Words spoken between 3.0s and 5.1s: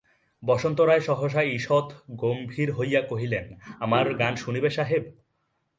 কহিলেন, আমার গান শুনিবে সাহেব?